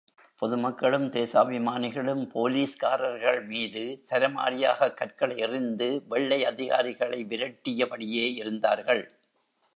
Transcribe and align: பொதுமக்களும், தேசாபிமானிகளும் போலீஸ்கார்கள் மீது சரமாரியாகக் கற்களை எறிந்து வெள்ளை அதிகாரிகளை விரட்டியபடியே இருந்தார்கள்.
பொதுமக்களும், 0.37 1.11
தேசாபிமானிகளும் 1.11 2.29
போலீஸ்கார்கள் 2.35 3.45
மீது 3.45 4.03
சரமாரியாகக் 4.11 4.93
கற்களை 4.93 5.37
எறிந்து 5.37 6.03
வெள்ளை 6.09 6.45
அதிகாரிகளை 6.45 7.25
விரட்டியபடியே 7.25 8.33
இருந்தார்கள். 8.33 9.19